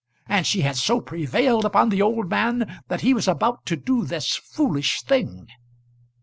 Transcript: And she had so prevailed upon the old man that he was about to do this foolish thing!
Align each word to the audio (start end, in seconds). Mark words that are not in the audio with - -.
And 0.25 0.47
she 0.47 0.61
had 0.61 0.77
so 0.77 0.99
prevailed 0.99 1.63
upon 1.63 1.89
the 1.89 2.01
old 2.01 2.27
man 2.27 2.81
that 2.87 3.01
he 3.01 3.13
was 3.13 3.27
about 3.27 3.67
to 3.67 3.75
do 3.75 4.03
this 4.03 4.35
foolish 4.35 5.03
thing! 5.03 5.47